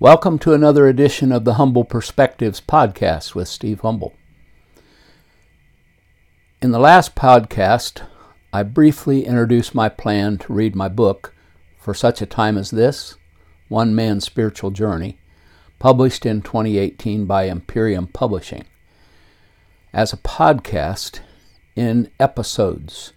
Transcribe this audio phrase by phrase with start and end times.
[0.00, 4.14] Welcome to another edition of the Humble Perspectives podcast with Steve Humble.
[6.62, 8.06] In the last podcast,
[8.52, 11.34] I briefly introduced my plan to read my book,
[11.80, 13.16] For Such a Time as This
[13.66, 15.18] One Man's Spiritual Journey,
[15.80, 18.66] published in 2018 by Imperium Publishing,
[19.92, 21.18] as a podcast
[21.74, 23.14] in episodes.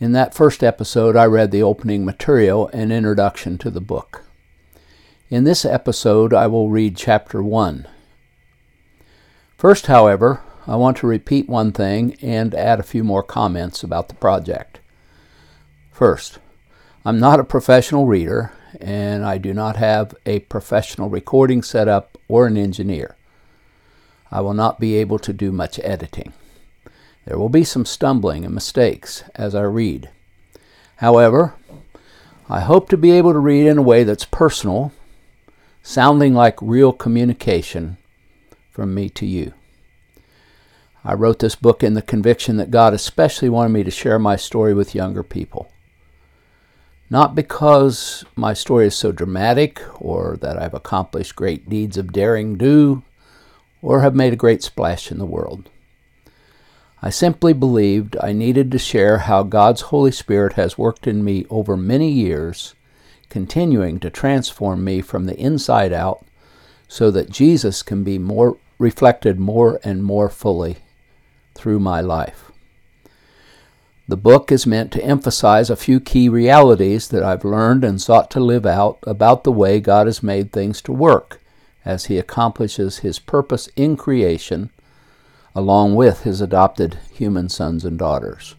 [0.00, 4.25] In that first episode, I read the opening material and introduction to the book.
[5.28, 7.88] In this episode, I will read chapter 1.
[9.58, 14.06] First, however, I want to repeat one thing and add a few more comments about
[14.06, 14.78] the project.
[15.90, 16.38] First,
[17.04, 22.46] I'm not a professional reader, and I do not have a professional recording setup or
[22.46, 23.16] an engineer.
[24.30, 26.34] I will not be able to do much editing.
[27.24, 30.08] There will be some stumbling and mistakes as I read.
[30.98, 31.54] However,
[32.48, 34.92] I hope to be able to read in a way that's personal,
[35.86, 37.96] sounding like real communication
[38.72, 39.54] from me to you.
[41.04, 44.34] I wrote this book in the conviction that God especially wanted me to share my
[44.34, 45.70] story with younger people.
[47.08, 52.56] Not because my story is so dramatic or that I've accomplished great deeds of daring
[52.56, 53.04] do
[53.80, 55.70] or have made a great splash in the world.
[57.00, 61.46] I simply believed I needed to share how God's Holy Spirit has worked in me
[61.48, 62.74] over many years,
[63.28, 66.24] continuing to transform me from the inside out
[66.88, 70.76] so that Jesus can be more reflected more and more fully
[71.54, 72.52] through my life.
[74.08, 78.30] The book is meant to emphasize a few key realities that I've learned and sought
[78.32, 81.40] to live out about the way God has made things to work
[81.84, 84.70] as He accomplishes His purpose in creation
[85.56, 88.56] along with his adopted human sons and daughters.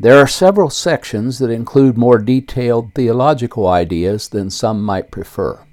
[0.00, 5.64] There are several sections that include more detailed theological ideas than some might prefer.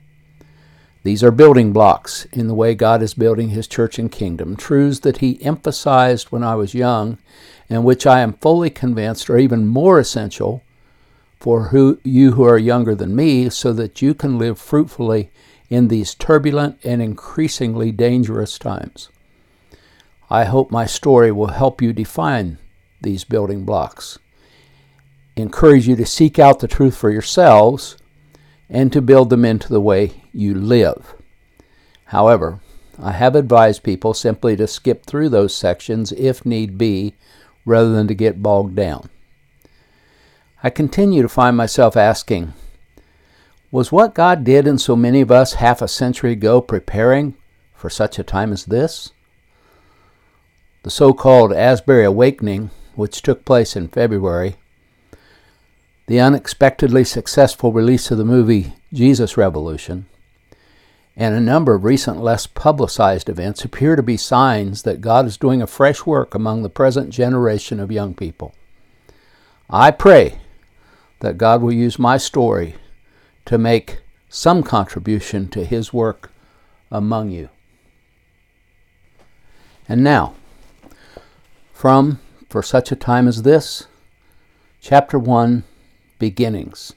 [1.03, 5.01] These are building blocks in the way God is building his church and kingdom, truths
[5.01, 7.19] that he emphasized when I was young,
[7.69, 10.63] and which I am fully convinced are even more essential
[11.39, 15.29] for who, you who are younger than me, so that you can live fruitfully
[15.69, 19.09] in these turbulent and increasingly dangerous times.
[20.31, 22.57] I hope my story will help you define
[23.05, 24.19] these building blocks,
[25.37, 27.95] encourage you to seek out the truth for yourselves,
[28.69, 31.15] and to build them into the way you live.
[32.07, 32.59] However,
[33.01, 37.15] I have advised people simply to skip through those sections if need be,
[37.63, 39.09] rather than to get bogged down.
[40.61, 42.53] I continue to find myself asking,
[43.71, 47.35] was what God did in so many of us half a century ago preparing
[47.73, 49.11] for such a time as this?
[50.85, 54.55] the so called Asbury Awakening, which took place in February,
[56.07, 60.05] the unexpectedly successful release of the movie Jesus Revolution,
[61.15, 65.37] and a number of recent less publicized events appear to be signs that God is
[65.37, 68.53] doing a fresh work among the present generation of young people.
[69.69, 70.39] I pray
[71.21, 72.75] that God will use my story
[73.45, 76.31] to make some contribution to His work
[76.91, 77.49] among you.
[79.87, 80.33] And now,
[81.73, 82.19] from
[82.55, 83.87] For Such a Time as This,
[84.79, 85.65] Chapter 1
[86.19, 86.93] Beginnings.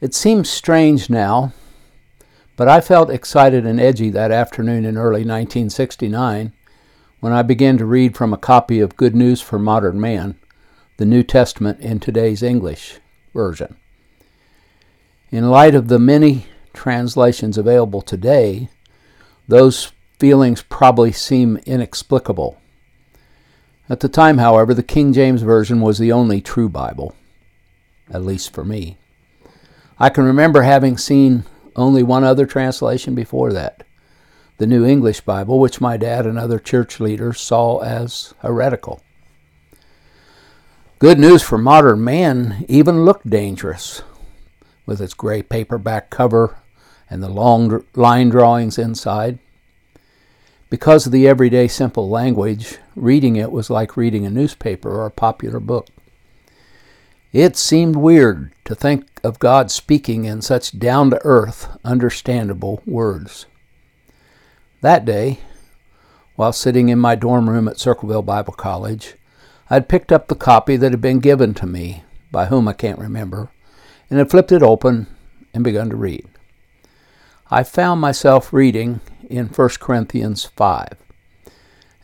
[0.00, 1.52] It seems strange now,
[2.56, 6.52] but I felt excited and edgy that afternoon in early 1969
[7.20, 10.36] when I began to read from a copy of Good News for Modern Man,
[10.96, 12.98] the New Testament in today's English
[13.32, 13.76] version.
[15.30, 18.70] In light of the many translations available today,
[19.46, 22.59] those feelings probably seem inexplicable.
[23.90, 27.12] At the time, however, the King James Version was the only true Bible,
[28.08, 28.98] at least for me.
[29.98, 31.42] I can remember having seen
[31.74, 33.82] only one other translation before that
[34.58, 39.02] the New English Bible, which my dad and other church leaders saw as heretical.
[40.98, 44.02] Good news for modern man even looked dangerous,
[44.84, 46.58] with its gray paperback cover
[47.08, 49.38] and the long line drawings inside.
[50.70, 55.10] Because of the everyday simple language, reading it was like reading a newspaper or a
[55.10, 55.88] popular book.
[57.32, 63.46] It seemed weird to think of God speaking in such down to earth, understandable words.
[64.80, 65.40] That day,
[66.36, 69.16] while sitting in my dorm room at Circleville Bible College,
[69.68, 72.74] I had picked up the copy that had been given to me, by whom I
[72.74, 73.50] can't remember,
[74.08, 75.08] and had flipped it open
[75.52, 76.29] and begun to read.
[77.52, 80.94] I found myself reading in 1 Corinthians 5.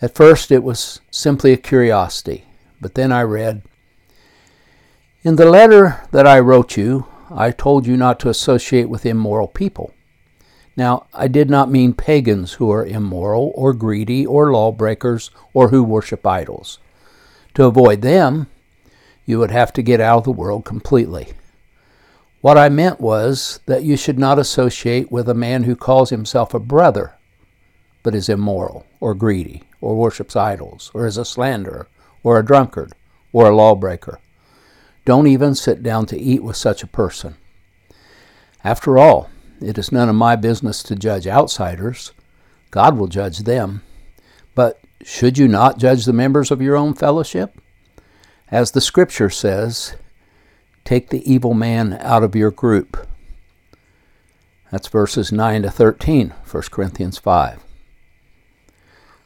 [0.02, 2.46] At first, it was simply a curiosity,
[2.80, 3.62] but then I read,
[5.22, 9.46] In the letter that I wrote you, I told you not to associate with immoral
[9.46, 9.94] people.
[10.76, 15.84] Now, I did not mean pagans who are immoral or greedy or lawbreakers or who
[15.84, 16.80] worship idols.
[17.54, 18.48] To avoid them,
[19.24, 21.34] you would have to get out of the world completely.
[22.46, 26.54] What I meant was that you should not associate with a man who calls himself
[26.54, 27.16] a brother,
[28.04, 31.88] but is immoral or greedy or worships idols or is a slanderer
[32.22, 32.92] or a drunkard
[33.32, 34.20] or a lawbreaker.
[35.04, 37.34] Don't even sit down to eat with such a person.
[38.62, 39.28] After all,
[39.60, 42.12] it is none of my business to judge outsiders.
[42.70, 43.82] God will judge them.
[44.54, 47.60] But should you not judge the members of your own fellowship?
[48.52, 49.96] As the scripture says,
[50.86, 53.06] take the evil man out of your group.
[54.70, 57.62] That's verses 9 to 13, 1 Corinthians 5.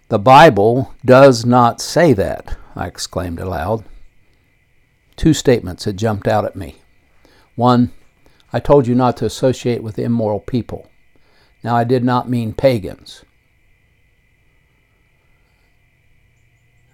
[0.09, 3.85] The Bible does not say that, I exclaimed aloud.
[5.17, 6.83] Two statements had jumped out at me.
[7.55, 7.93] One,
[8.53, 10.91] I told you not to associate with immoral people.
[11.63, 13.25] Now, I did not mean pagans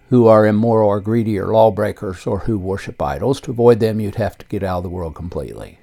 [0.08, 3.40] who are immoral or greedy or lawbreakers or who worship idols.
[3.42, 5.78] To avoid them, you'd have to get out of the world completely.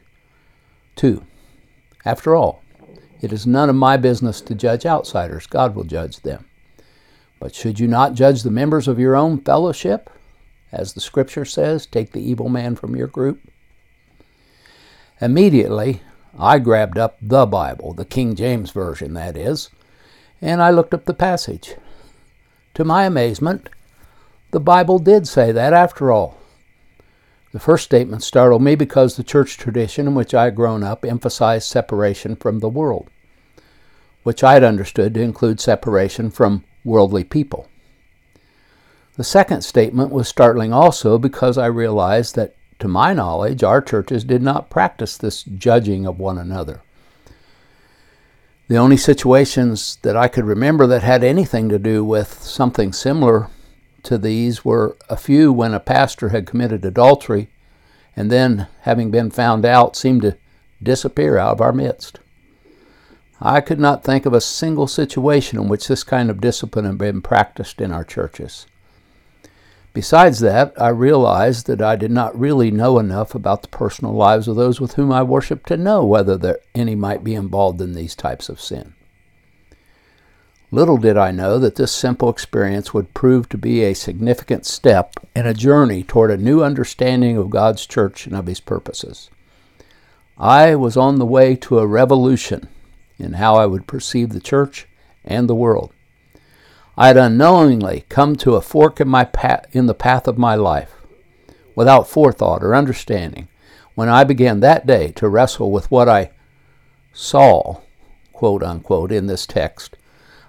[0.96, 1.26] Two,
[2.06, 2.64] after all,
[3.22, 5.48] it is none of my business to judge outsiders.
[5.48, 6.46] God will judge them.
[7.40, 10.10] But should you not judge the members of your own fellowship?
[10.72, 13.42] As the scripture says, take the evil man from your group.
[15.22, 16.02] Immediately,
[16.38, 19.70] I grabbed up the Bible, the King James Version, that is,
[20.42, 21.76] and I looked up the passage.
[22.74, 23.70] To my amazement,
[24.54, 26.38] the Bible did say that after all.
[27.54, 31.04] The first statement startled me because the church tradition in which I had grown up
[31.04, 33.10] emphasized separation from the world,
[34.22, 37.68] which I had understood to include separation from worldly people.
[39.16, 44.24] The second statement was startling also because I realized that to my knowledge, our churches
[44.24, 46.82] did not practice this judging of one another.
[48.68, 53.50] The only situations that I could remember that had anything to do with something similar
[54.04, 57.50] to these were a few when a pastor had committed adultery
[58.16, 60.38] and then, having been found out, seemed to
[60.82, 62.20] disappear out of our midst.
[63.42, 66.98] I could not think of a single situation in which this kind of discipline had
[66.98, 68.68] been practiced in our churches.
[69.94, 74.48] Besides that, I realized that I did not really know enough about the personal lives
[74.48, 77.94] of those with whom I worshiped to know whether there, any might be involved in
[77.94, 78.94] these types of sin.
[80.74, 85.14] Little did I know that this simple experience would prove to be a significant step
[85.36, 89.30] in a journey toward a new understanding of God's church and of His purposes.
[90.36, 92.70] I was on the way to a revolution
[93.20, 94.88] in how I would perceive the church
[95.24, 95.94] and the world.
[96.98, 100.56] I had unknowingly come to a fork in, my path, in the path of my
[100.56, 100.96] life,
[101.76, 103.48] without forethought or understanding,
[103.94, 106.32] when I began that day to wrestle with what I
[107.14, 107.82] saw,
[108.32, 109.98] quote unquote, in this text.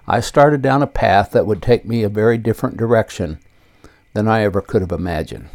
[0.07, 3.39] I started down a path that would take me a very different direction
[4.13, 5.49] than I ever could have imagined.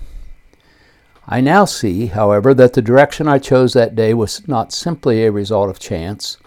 [1.27, 5.31] I now see, however, that the direction I chose that day was not simply a
[5.31, 6.39] result of chance,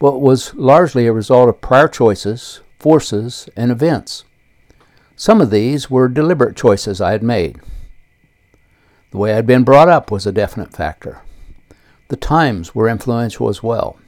[0.00, 4.24] but was largely a result of prior choices, forces, and events.
[5.14, 7.60] Some of these were deliberate choices I had made.
[9.12, 11.20] The way I had been brought up was a definite factor.
[12.08, 13.98] The times were influential as well.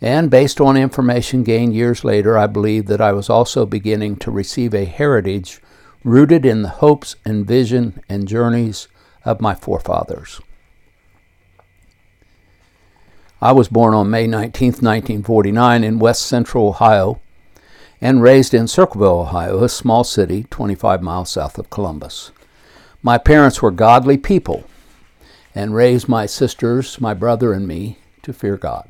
[0.00, 4.30] And based on information gained years later, I believe that I was also beginning to
[4.30, 5.60] receive a heritage
[6.04, 8.86] rooted in the hopes and vision and journeys
[9.24, 10.40] of my forefathers.
[13.40, 17.20] I was born on May 19, 1949, in west central Ohio
[18.00, 22.30] and raised in Circleville, Ohio, a small city 25 miles south of Columbus.
[23.02, 24.64] My parents were godly people
[25.54, 28.88] and raised my sisters, my brother, and me to fear God.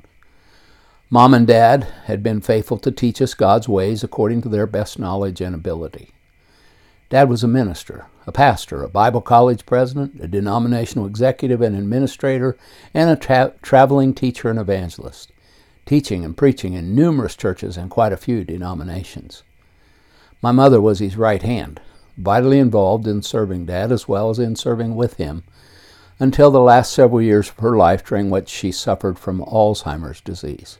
[1.10, 4.98] Mom and Dad had been faithful to teach us God's ways according to their best
[4.98, 6.10] knowledge and ability.
[7.08, 12.58] Dad was a minister, a pastor, a Bible college president, a denominational executive and administrator,
[12.92, 15.32] and a tra- traveling teacher and evangelist
[15.86, 19.42] teaching and preaching in numerous churches and quite a few denominations.
[20.42, 21.80] My mother was his right hand,
[22.18, 25.44] vitally involved in serving Dad as well as in serving with him
[26.20, 30.76] until the last several years of her life during which she suffered from Alzheimer's disease.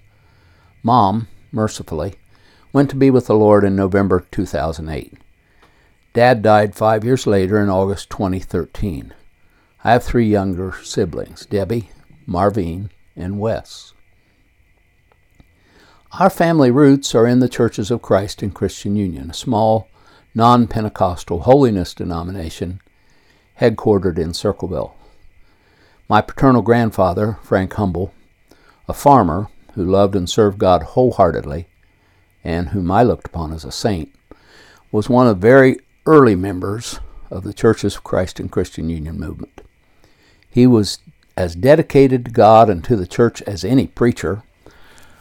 [0.82, 2.14] Mom, mercifully,
[2.72, 5.14] went to be with the Lord in November 2008.
[6.12, 9.14] Dad died five years later in August 2013.
[9.84, 11.90] I have three younger siblings Debbie,
[12.26, 13.92] Marvine, and Wes.
[16.18, 19.88] Our family roots are in the Churches of Christ and Christian Union, a small,
[20.34, 22.80] non Pentecostal holiness denomination
[23.60, 24.94] headquartered in Circleville.
[26.08, 28.14] My paternal grandfather, Frank Humble,
[28.88, 31.68] a farmer who loved and served God wholeheartedly,
[32.42, 34.12] and whom I looked upon as a saint,
[34.90, 36.98] was one of very early members
[37.30, 39.60] of the Churches of Christ and Christian Union movement.
[40.50, 40.98] He was
[41.36, 44.42] as dedicated to God and to the church as any preacher,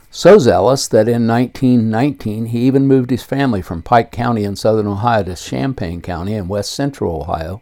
[0.09, 4.87] so zealous that in 1919 he even moved his family from Pike County in southern
[4.87, 7.61] Ohio to Champaign County in west central Ohio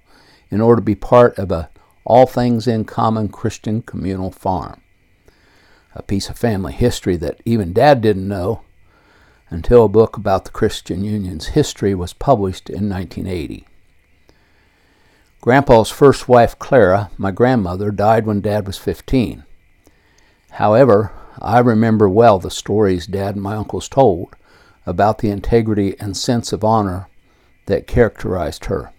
[0.50, 1.70] in order to be part of a
[2.06, 4.80] all things in common Christian communal farm.
[5.96, 8.62] A piece of family history that even Dad didn't know
[9.50, 13.66] until a book about the Christian Union's history was published in 1980.
[15.42, 19.44] Grandpa's first wife, Clara, my grandmother, died when Dad was 15.
[20.52, 24.36] However, I remember well the stories Dad and my uncles told
[24.86, 27.08] about the integrity and sense of honor
[27.68, 28.92] that characterized her.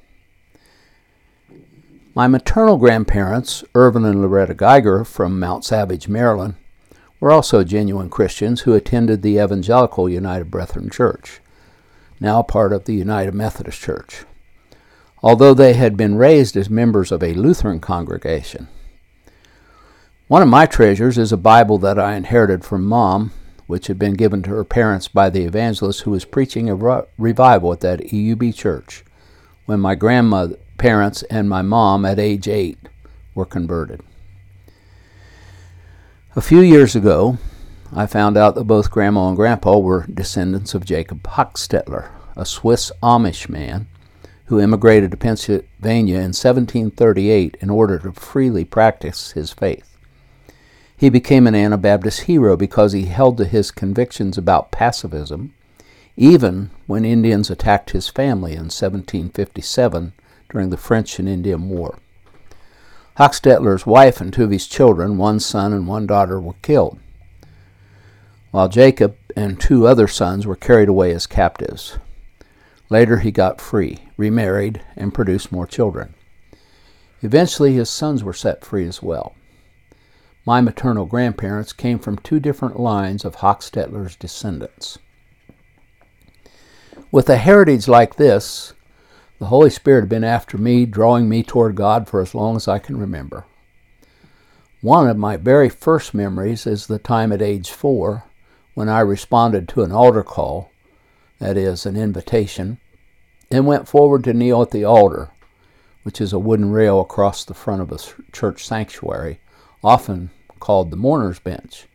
[2.14, 6.54] My maternal grandparents, Irvin and Loretta Geiger from Mount Savage, Maryland,
[7.20, 11.40] were also genuine Christians who attended the Evangelical United Brethren Church,
[12.20, 14.24] now part of the United Methodist Church
[15.26, 18.68] although they had been raised as members of a Lutheran congregation.
[20.28, 23.32] One of my treasures is a Bible that I inherited from Mom,
[23.66, 27.72] which had been given to her parents by the evangelist who was preaching a revival
[27.72, 29.04] at that EUB church
[29.64, 32.78] when my grandmother, parents, and my mom at age eight
[33.34, 34.00] were converted.
[36.36, 37.38] A few years ago,
[37.94, 42.92] I found out that both Grandma and Grandpa were descendants of Jacob Hochstetler, a Swiss
[43.02, 43.86] Amish man
[44.44, 49.96] who immigrated to Pennsylvania in 1738 in order to freely practice his faith.
[50.94, 55.54] He became an Anabaptist hero because he held to his convictions about pacifism,
[56.18, 60.12] even when Indians attacked his family in 1757
[60.50, 61.96] during the French and Indian War.
[63.18, 66.98] Hochstetler's wife and two of his children, one son and one daughter, were killed,
[68.50, 71.98] while Jacob and two other sons were carried away as captives.
[72.90, 76.14] Later, he got free, remarried, and produced more children.
[77.22, 79.34] Eventually, his sons were set free as well.
[80.44, 84.98] My maternal grandparents came from two different lines of Hochstetler's descendants.
[87.10, 88.74] With a heritage like this,
[89.38, 92.68] the Holy Spirit had been after me, drawing me toward God for as long as
[92.68, 93.44] I can remember.
[94.80, 98.24] One of my very first memories is the time at age four
[98.74, 100.70] when I responded to an altar call
[101.38, 102.78] that is, an invitation,
[103.50, 105.30] and went forward to kneel at the altar,
[106.02, 107.98] which is a wooden rail across the front of a
[108.32, 109.40] church sanctuary,
[109.84, 111.86] often called the mourner's bench.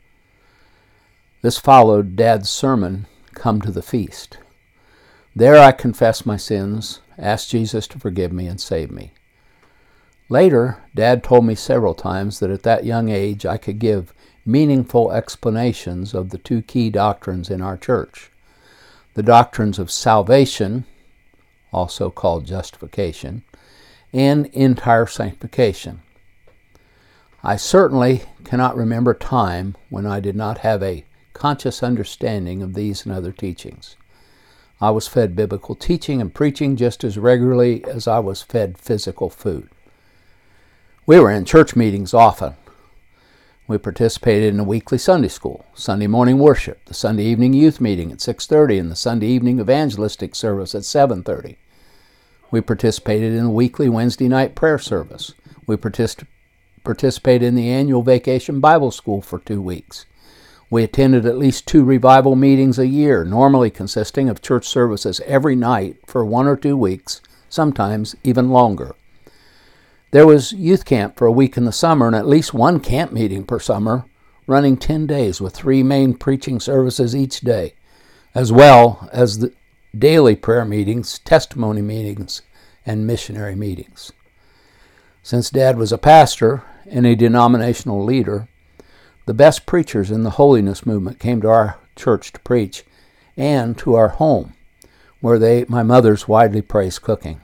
[1.41, 4.37] This followed Dad's sermon, Come to the Feast.
[5.35, 9.13] There I confessed my sins, asked Jesus to forgive me and save me.
[10.27, 14.13] Later, Dad told me several times that at that young age I could give
[14.45, 18.31] meaningful explanations of the two key doctrines in our church
[19.13, 20.85] the doctrines of salvation,
[21.73, 23.43] also called justification,
[24.13, 26.01] and entire sanctification.
[27.43, 32.73] I certainly cannot remember a time when I did not have a conscious understanding of
[32.73, 33.97] these and other teachings.
[34.81, 39.29] I was fed biblical teaching and preaching just as regularly as I was fed physical
[39.29, 39.69] food.
[41.05, 42.55] We were in church meetings often,
[43.71, 48.11] we participated in a weekly Sunday school, Sunday morning worship, the Sunday evening youth meeting
[48.11, 51.57] at 6:30 and the Sunday evening evangelistic service at 7:30.
[52.51, 55.35] We participated in a weekly Wednesday night prayer service.
[55.67, 56.27] We partic-
[56.83, 60.05] participated in the annual vacation Bible school for 2 weeks.
[60.71, 65.53] We attended at least two revival meetings a year, normally consisting of church services every
[65.53, 68.95] night for one or two weeks, sometimes even longer.
[70.11, 73.11] There was youth camp for a week in the summer and at least one camp
[73.11, 74.05] meeting per summer,
[74.47, 77.73] running 10 days with three main preaching services each day,
[78.33, 79.53] as well as the
[79.97, 82.43] daily prayer meetings, testimony meetings,
[82.85, 84.13] and missionary meetings.
[85.21, 88.47] Since Dad was a pastor and a denominational leader,
[89.25, 92.83] the best preachers in the holiness movement came to our church to preach
[93.37, 94.53] and to our home,
[95.19, 97.39] where they, my mother's widely praised cooking.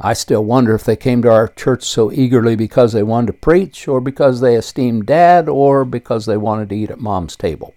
[0.00, 3.32] I still wonder if they came to our church so eagerly because they wanted to
[3.34, 7.74] preach, or because they esteemed Dad, or because they wanted to eat at Mom's table.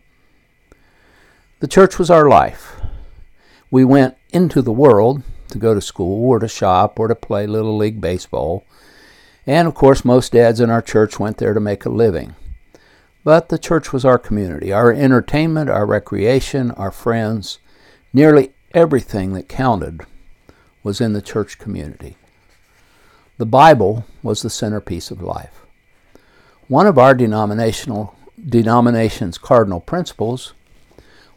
[1.59, 2.81] The church was our life.
[3.69, 7.45] We went into the world to go to school, or to shop, or to play
[7.45, 8.65] Little League Baseball.
[9.45, 12.35] And of course, most dads in our church went there to make a living.
[13.25, 17.57] But the church was our community, our entertainment, our recreation, our friends.
[18.13, 20.01] Nearly everything that counted
[20.83, 22.17] was in the church community.
[23.39, 25.65] The Bible was the centerpiece of life.
[26.67, 28.15] One of our denominational
[28.47, 30.53] denomination's cardinal principles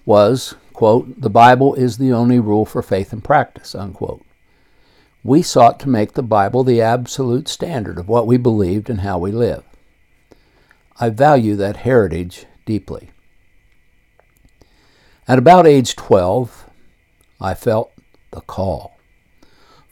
[0.04, 4.22] was, quote, the Bible is the only rule for faith and practice, unquote.
[5.24, 9.18] We sought to make the Bible the absolute standard of what we believed and how
[9.18, 9.64] we live.
[11.00, 13.10] I value that heritage deeply.
[15.28, 16.68] At about age 12,
[17.40, 17.92] I felt
[18.32, 18.98] the call.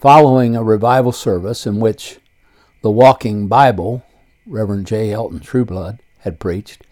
[0.00, 2.18] Following a revival service in which
[2.82, 4.04] the Walking Bible,
[4.46, 5.12] Reverend J.
[5.12, 6.82] Elton Trueblood, had preached,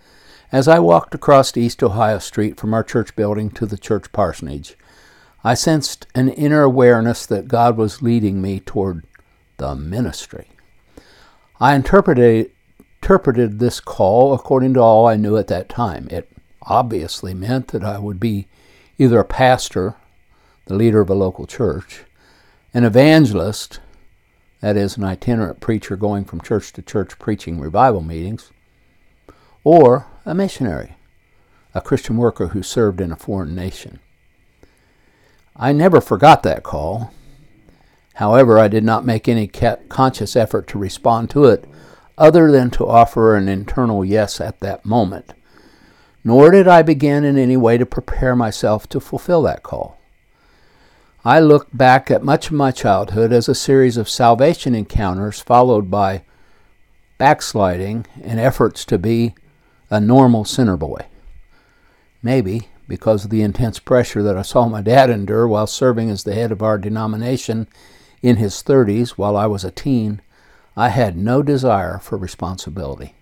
[0.53, 4.77] as I walked across East Ohio Street from our church building to the church parsonage,
[5.43, 9.05] I sensed an inner awareness that God was leading me toward
[9.57, 10.49] the ministry.
[11.59, 12.53] I interpreted,
[13.05, 16.09] interpreted this call according to all I knew at that time.
[16.11, 16.27] It
[16.63, 18.49] obviously meant that I would be
[18.97, 19.97] either a pastor,
[20.65, 22.05] the leader of a local church,
[22.73, 23.79] an evangelist,
[24.63, 28.53] that is, an itinerant preacher going from church to church preaching revival meetings,
[29.65, 30.97] or a missionary,
[31.75, 33.99] a Christian worker who served in a foreign nation.
[35.55, 37.13] I never forgot that call.
[38.15, 41.69] However, I did not make any conscious effort to respond to it
[42.17, 45.33] other than to offer an internal yes at that moment.
[46.23, 49.99] Nor did I begin in any way to prepare myself to fulfill that call.
[51.25, 55.91] I look back at much of my childhood as a series of salvation encounters followed
[55.91, 56.23] by
[57.19, 59.35] backsliding and efforts to be
[59.91, 61.07] a normal sinner boy.
[62.23, 66.25] Maybe because of the intense pressure that I saw my dad endure while serving as
[66.25, 67.69] the head of our denomination
[68.23, 70.21] in his 30s while I was a teen,
[70.77, 73.15] I had no desire for responsibility.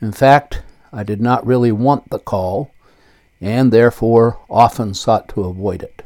[0.00, 2.70] In fact, I did not really want the call
[3.40, 6.02] and therefore often sought to avoid it.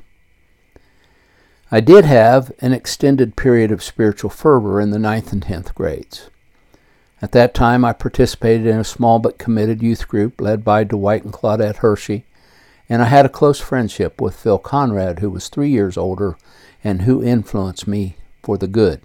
[1.70, 6.30] I did have an extended period of spiritual fervor in the ninth and tenth grades.
[7.20, 11.24] At that time, I participated in a small but committed youth group led by Dwight
[11.24, 12.24] and Claudette Hershey,
[12.88, 16.38] and I had a close friendship with Phil Conrad, who was three years older
[16.82, 19.02] and who influenced me for the good.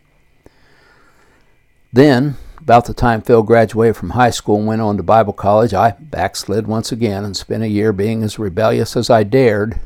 [1.94, 5.76] Then, about the time Phil graduated from high school and went on to Bible college,
[5.76, 9.80] I backslid once again and spent a year being as rebellious as I dared,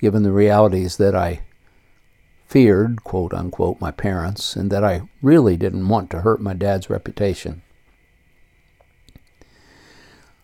[0.00, 1.42] given the realities that I
[2.48, 6.90] feared, quote unquote, my parents, and that I really didn't want to hurt my dad's
[6.90, 7.62] reputation.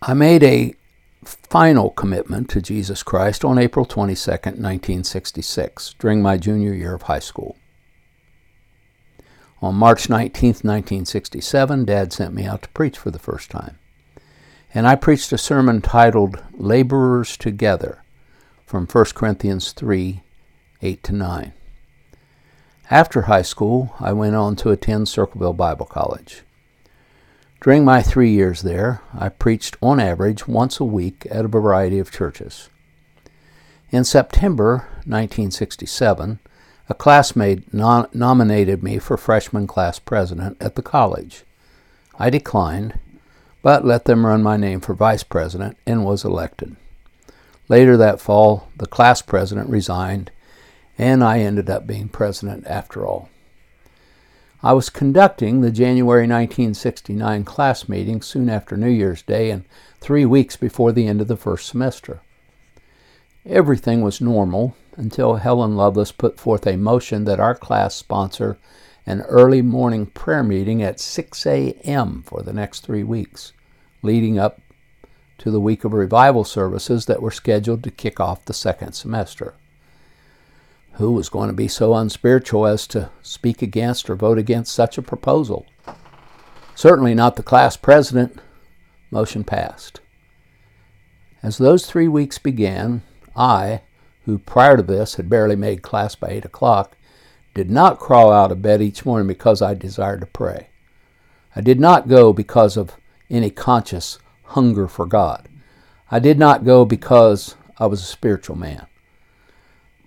[0.00, 0.76] I made a
[1.24, 7.18] final commitment to Jesus Christ on April 22, 1966, during my junior year of high
[7.18, 7.56] school.
[9.62, 13.78] On March 19, 1967, Dad sent me out to preach for the first time.
[14.74, 18.02] And I preached a sermon titled Laborers Together
[18.66, 20.22] from 1 Corinthians 3
[20.82, 21.52] 8 to 9.
[22.90, 26.42] After high school, I went on to attend Circleville Bible College.
[27.62, 31.98] During my three years there, I preached on average once a week at a variety
[31.98, 32.68] of churches.
[33.90, 36.40] In September 1967,
[36.88, 41.44] a classmate nominated me for freshman class president at the college.
[42.18, 42.98] I declined,
[43.62, 46.76] but let them run my name for vice president and was elected.
[47.68, 50.30] Later that fall, the class president resigned
[50.98, 53.28] and I ended up being president after all.
[54.62, 59.64] I was conducting the January 1969 class meeting soon after New Year's Day and
[60.00, 62.20] three weeks before the end of the first semester.
[63.44, 68.58] Everything was normal until Helen Lovelace put forth a motion that our class sponsor
[69.06, 72.22] an early morning prayer meeting at 6 a.m.
[72.26, 73.52] for the next three weeks,
[74.02, 74.60] leading up
[75.38, 79.54] to the week of revival services that were scheduled to kick off the second semester
[80.96, 84.96] who was going to be so unspiritual as to speak against or vote against such
[84.96, 85.66] a proposal?
[86.74, 88.38] Certainly not the class president.
[89.10, 90.00] Motion passed.
[91.42, 93.02] As those three weeks began,
[93.36, 93.82] I,
[94.26, 96.96] who prior to this had barely made class by 8 o'clock,
[97.54, 100.68] did not crawl out of bed each morning because I desired to pray.
[101.54, 102.96] I did not go because of
[103.30, 105.48] any conscious hunger for God.
[106.10, 108.86] I did not go because I was a spiritual man.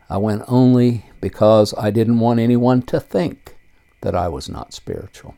[0.09, 3.55] I went only because I didn't want anyone to think
[4.01, 5.35] that I was not spiritual.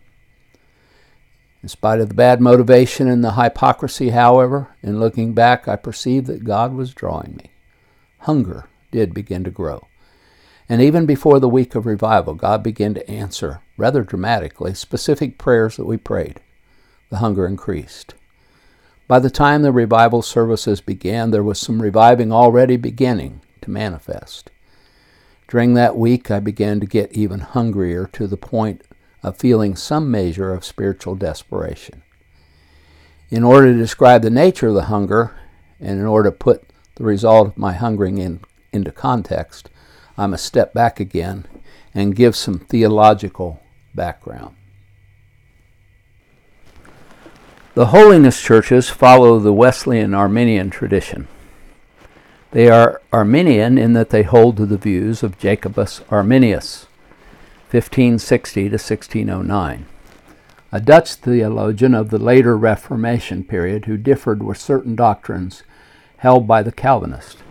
[1.62, 6.26] In spite of the bad motivation and the hypocrisy, however, in looking back, I perceived
[6.28, 7.52] that God was drawing me.
[8.20, 9.88] Hunger did begin to grow.
[10.70, 15.78] And even before the week of revival, God began to answer, rather dramatically, specific prayers
[15.78, 16.40] that we prayed.
[17.10, 18.14] The hunger increased.
[19.08, 24.50] By the time the revival services began, there was some reviving already beginning to manifest.
[25.50, 28.84] During that week, I began to get even hungrier to the point
[29.22, 32.04] of feeling some measure of spiritual desperation.
[33.30, 35.36] In order to describe the nature of the hunger,
[35.80, 36.64] and in order to put
[36.96, 38.40] the result of my hungering in,
[38.72, 39.70] into context,
[40.18, 41.46] I must step back again
[41.94, 43.62] and give some theological
[43.94, 44.56] background.
[47.74, 51.28] The holiness churches follow the Wesleyan Arminian tradition.
[52.52, 56.88] They are Arminian in that they hold to the views of Jacobus Arminius,
[57.72, 59.86] 1560 to 1609
[60.74, 65.64] a Dutch theologian of the later Reformation period who differed with certain doctrines
[66.18, 67.42] held by the Calvinists.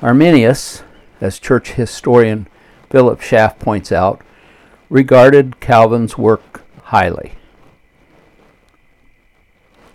[0.00, 0.84] Arminius,
[1.20, 2.46] as church historian
[2.88, 4.22] Philip Schaff points out,
[4.88, 7.32] regarded Calvin's work highly.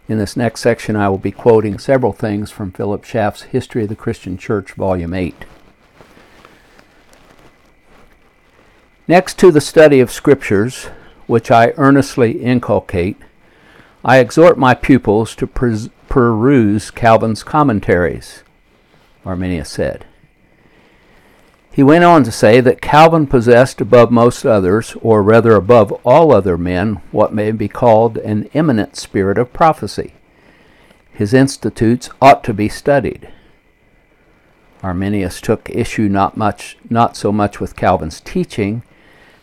[0.10, 3.90] In this next section, I will be quoting several things from Philip Schaff's History of
[3.90, 5.46] the Christian Church, Volume 8.
[9.08, 10.86] Next to the study of Scriptures,
[11.28, 13.18] which I earnestly inculcate,
[14.04, 18.43] I exhort my pupils to peruse Calvin's commentaries,
[19.26, 20.06] Arminius said.
[21.72, 26.32] He went on to say that Calvin possessed above most others, or rather above all
[26.32, 30.14] other men, what may be called an eminent spirit of prophecy.
[31.12, 33.30] His institutes ought to be studied.
[34.84, 38.84] Arminius took issue not much not so much with Calvin's teaching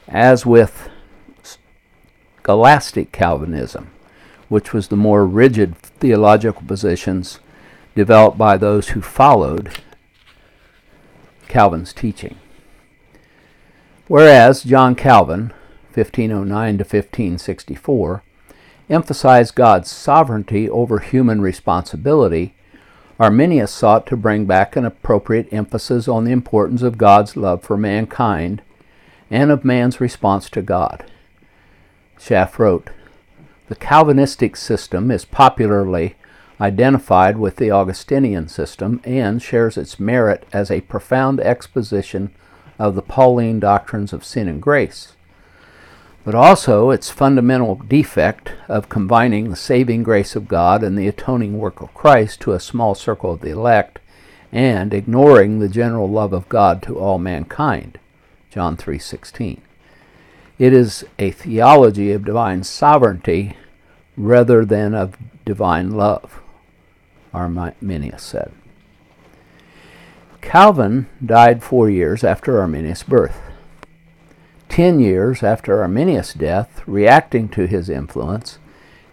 [0.07, 0.89] as with
[2.43, 3.91] scholastic Calvinism,
[4.49, 7.41] which was the more rigid theological positions
[7.95, 9.71] developed by those who followed
[11.49, 12.37] Calvin's teaching.
[14.07, 15.53] Whereas John Calvin,
[15.95, 18.23] 1509 to 1564,
[18.89, 22.55] emphasized God's sovereignty over human responsibility,
[23.21, 27.77] Arminius sought to bring back an appropriate emphasis on the importance of God's love for
[27.77, 28.63] mankind
[29.31, 31.05] and of man's response to God.
[32.19, 32.91] Schaff wrote,
[33.69, 36.17] The Calvinistic system is popularly
[36.61, 42.31] identified with the Augustinian system and shares its merit as a profound exposition
[42.79, 45.15] of the Pauline doctrines of sin and grace,
[46.25, 51.59] but also its fundamental defect of combining the saving grace of God and the atoning
[51.59, 53.99] work of Christ to a small circle of the elect
[54.53, 57.99] and ignoring the general love of God to all mankind.
[58.51, 59.61] John 3:16.
[60.59, 63.57] It is a theology of divine sovereignty
[64.17, 66.40] rather than of divine love,
[67.33, 68.53] Arminius said.
[70.41, 73.41] Calvin died four years after Arminius' birth.
[74.69, 78.59] Ten years after Arminius' death, reacting to his influence,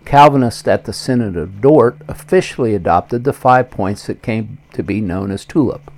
[0.06, 5.02] Calvinists at the Synod of Dort officially adopted the five points that came to be
[5.02, 5.92] known as TULIP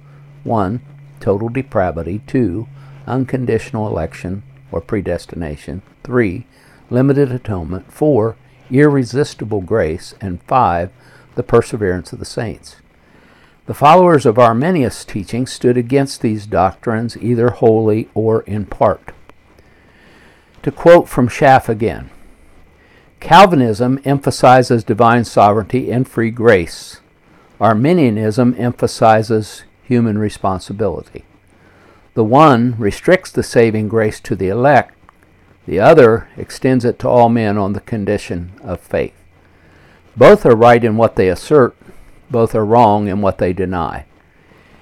[0.44, 0.82] 1.
[1.20, 2.68] Total depravity, 2.
[3.06, 6.48] Unconditional election, or predestination, 3.
[6.90, 8.36] Limited atonement, 4.
[8.72, 10.90] Irresistible grace, and 5.
[11.36, 12.78] The perseverance of the saints.
[13.66, 19.14] The followers of Arminius' teaching stood against these doctrines either wholly or in part.
[20.64, 22.10] To quote from Schaff again
[23.20, 27.02] Calvinism emphasizes divine sovereignty and free grace.
[27.60, 31.26] Arminianism emphasizes human responsibility.
[32.14, 34.96] The one restricts the saving grace to the elect,
[35.66, 39.19] the other extends it to all men on the condition of faith.
[40.16, 41.76] Both are right in what they assert,
[42.30, 44.06] both are wrong in what they deny.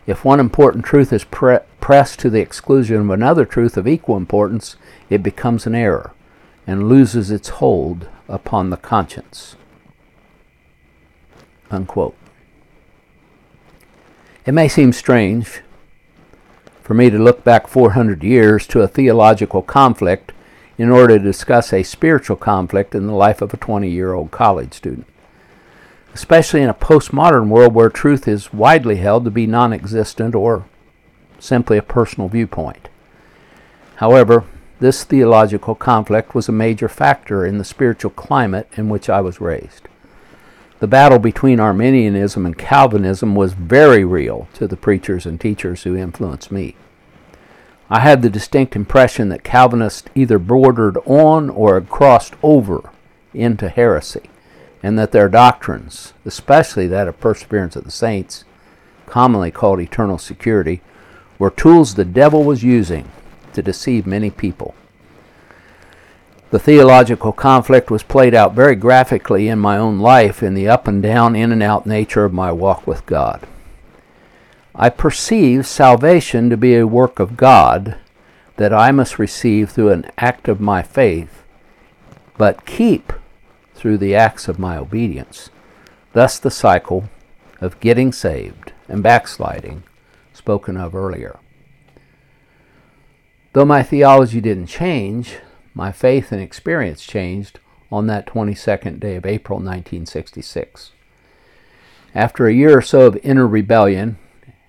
[0.06, 4.18] If one important truth is pre- pressed to the exclusion of another truth of equal
[4.18, 4.78] importance,
[5.10, 6.13] it becomes an error
[6.66, 9.56] and loses its hold upon the conscience.
[11.70, 12.16] Unquote.
[14.46, 15.62] It may seem strange
[16.82, 20.32] for me to look back 400 years to a theological conflict
[20.78, 24.32] in order to discuss a spiritual conflict in the life of a 20 year old
[24.32, 25.06] college student.
[26.18, 30.66] Especially in a postmodern world where truth is widely held to be non existent or
[31.38, 32.90] simply a personal viewpoint.
[33.98, 34.44] However,
[34.80, 39.40] this theological conflict was a major factor in the spiritual climate in which I was
[39.40, 39.88] raised.
[40.80, 45.96] The battle between Arminianism and Calvinism was very real to the preachers and teachers who
[45.96, 46.76] influenced me.
[47.92, 52.90] I had the distinct impression that Calvinists either bordered on or crossed over
[53.36, 54.32] into heresy,
[54.84, 58.46] and that their doctrines, especially that of perseverance of the saints,
[59.06, 60.82] commonly called eternal security,
[61.40, 63.10] were tools the devil was using
[63.54, 64.76] to deceive many people.
[66.50, 70.88] The theological conflict was played out very graphically in my own life in the up
[70.88, 73.46] and down, in and out nature of my walk with God.
[74.74, 77.98] I perceive salvation to be a work of God
[78.56, 81.44] that I must receive through an act of my faith,
[82.38, 83.12] but keep
[83.78, 85.50] through the acts of my obedience,
[86.18, 87.10] Thus, the cycle
[87.62, 89.84] of getting saved and backsliding
[90.34, 91.40] spoken of earlier.
[93.54, 95.38] Though my theology didn't change,
[95.76, 97.60] my faith and experience changed
[97.92, 100.92] on that 22nd day of April 1966.
[102.16, 104.18] After a year or so of inner rebellion,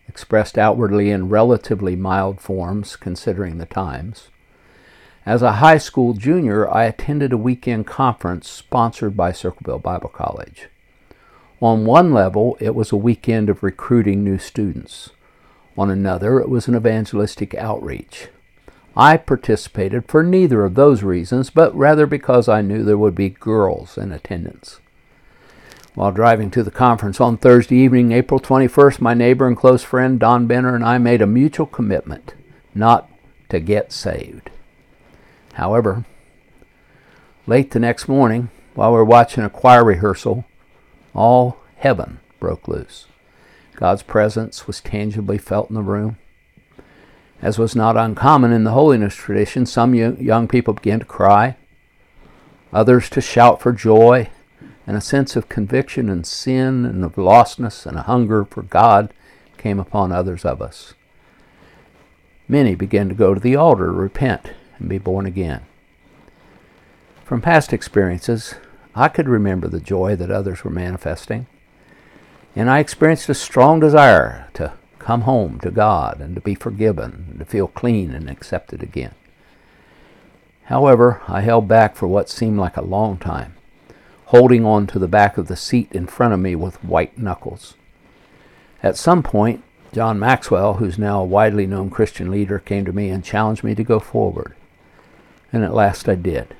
[0.07, 4.29] expressed outwardly in relatively mild forms considering the times,
[5.29, 10.69] as a high school junior, I attended a weekend conference sponsored by Circleville Bible College.
[11.61, 15.11] On one level, it was a weekend of recruiting new students.
[15.77, 18.29] On another, it was an evangelistic outreach.
[18.97, 23.29] I participated for neither of those reasons, but rather because I knew there would be
[23.29, 24.81] girls in attendance.
[25.95, 30.19] While driving to the conference on Thursday evening, April 21st, my neighbor and close friend
[30.19, 32.33] Don Benner and I made a mutual commitment
[32.75, 33.11] not
[33.51, 34.49] to get saved.
[35.59, 36.05] However,
[37.49, 40.45] late the next morning, while we were watching a choir rehearsal,
[41.17, 43.07] all heaven broke loose.
[43.75, 46.17] God's presence was tangibly felt in the room.
[47.43, 51.57] As was not uncommon in the holiness tradition, some young people began to cry,
[52.73, 54.31] others to shout for joy,
[54.87, 59.13] and a sense of conviction and sin and of lostness and a hunger for God
[59.57, 60.95] came upon others of us.
[62.47, 65.63] Many began to go to the altar to repent and be born again.
[67.25, 68.55] From past experiences,
[68.95, 71.47] I could remember the joy that others were manifesting,
[72.57, 77.27] and I experienced a strong desire to come home to God and to be forgiven
[77.31, 79.15] and to feel clean and accepted again.
[80.65, 83.55] However, I held back for what seemed like a long time,
[84.27, 87.75] holding on to the back of the seat in front of me with white knuckles.
[88.83, 89.63] At some point,
[89.93, 93.75] John Maxwell, who's now a widely known Christian leader, came to me and challenged me
[93.75, 94.55] to go forward.
[95.53, 96.55] And at last I did.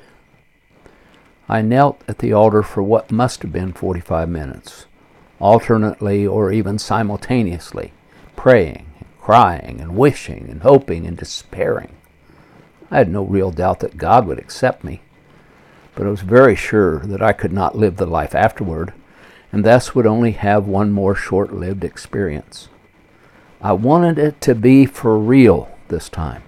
[1.49, 4.87] I knelt at the altar for what must have been 45 minutes,
[5.41, 7.93] alternately or even simultaneously,
[8.37, 11.97] praying, and crying, and wishing, and hoping, and despairing.
[12.91, 15.01] I had no real doubt that God would accept me,
[15.95, 18.93] but I was very sure that I could not live the life afterward,
[19.51, 22.69] and thus would only have one more short lived experience.
[23.61, 26.43] I wanted it to be for real this time.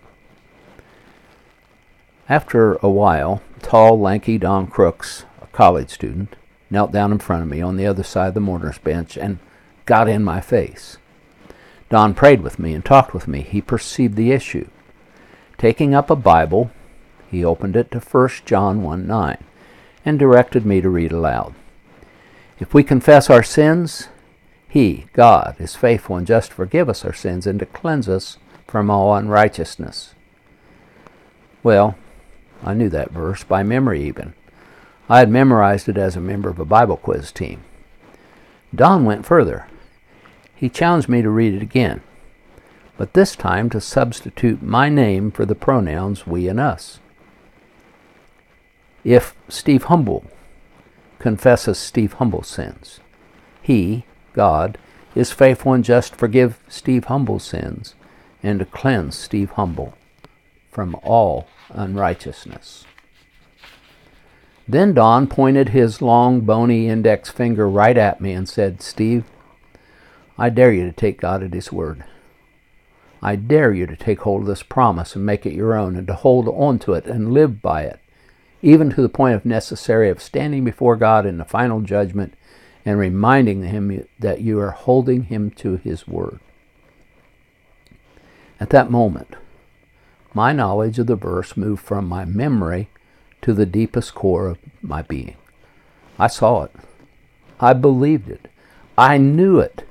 [2.30, 6.36] After a while, tall, lanky Don Crooks, a college student,
[6.70, 9.40] knelt down in front of me on the other side of the mourner's bench and
[9.84, 10.96] got in my face.
[11.88, 13.40] Don prayed with me and talked with me.
[13.40, 14.68] He perceived the issue.
[15.58, 16.70] Taking up a Bible,
[17.28, 19.44] he opened it to 1 John 1 9
[20.04, 21.52] and directed me to read aloud.
[22.60, 24.06] If we confess our sins,
[24.68, 28.38] He, God, is faithful and just to forgive us our sins and to cleanse us
[28.68, 30.14] from all unrighteousness.
[31.64, 31.96] Well,
[32.62, 34.34] I knew that verse by memory even.
[35.08, 37.62] I had memorized it as a member of a Bible quiz team.
[38.74, 39.66] Don went further.
[40.54, 42.02] He challenged me to read it again,
[42.96, 47.00] but this time to substitute my name for the pronouns we and us.
[49.02, 50.30] If Steve Humble
[51.18, 53.00] confesses Steve Humble's sins,
[53.62, 54.76] he, God,
[55.14, 57.94] is faithful and just to forgive Steve Humble's sins
[58.42, 59.94] and to cleanse Steve Humble
[60.70, 62.84] from all unrighteousness.
[64.68, 69.24] Then Don pointed his long, bony index finger right at me and said, Steve,
[70.40, 72.02] I dare you to take God at His word.
[73.20, 76.06] I dare you to take hold of this promise and make it your own and
[76.06, 78.00] to hold on to it and live by it,
[78.62, 82.32] even to the point if necessary of standing before God in the final judgment
[82.86, 86.40] and reminding Him that you are holding Him to His word.
[88.58, 89.34] At that moment,
[90.34, 92.88] my knowledge of the verse moved from my memory
[93.42, 95.36] to the deepest core of my being.
[96.18, 96.72] I saw it.
[97.58, 98.48] I believed it.
[98.96, 99.84] I knew it.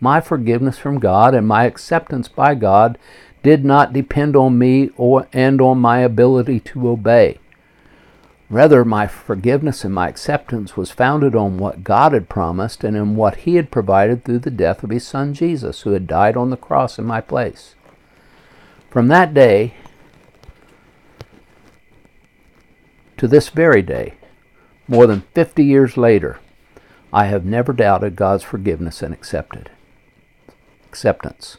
[0.00, 2.98] My forgiveness from God and my acceptance by God
[3.42, 7.38] did not depend on me or and on my ability to obey.
[8.50, 13.14] Rather, my forgiveness and my acceptance was founded on what God had promised and in
[13.14, 16.50] what He had provided through the death of His Son Jesus, who had died on
[16.50, 17.75] the cross in my place.
[18.96, 19.74] From that day
[23.18, 24.14] to this very day,
[24.88, 26.38] more than 50 years later,
[27.12, 29.68] I have never doubted God's forgiveness and accepted.
[30.86, 31.58] Acceptance.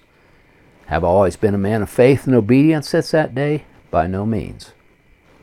[0.88, 3.65] Have I always been a man of faith and obedience since that day?
[3.91, 4.73] By no means.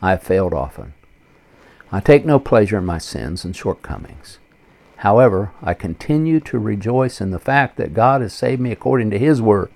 [0.03, 0.95] I have failed often.
[1.93, 4.41] I take no pleasure in my sins and shortcomings.
[4.97, 9.19] However, I continue to rejoice in the fact that God has saved me according to
[9.21, 9.71] His word